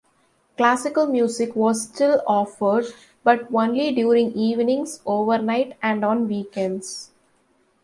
Classical 0.57 1.05
music 1.05 1.55
was 1.55 1.83
still 1.83 2.23
offered, 2.25 2.87
but 3.23 3.47
only 3.53 3.93
during 3.93 4.31
evenings, 4.31 4.99
overnight 5.05 5.77
and 5.79 6.03
on 6.03 6.27
weekends. 6.27 7.11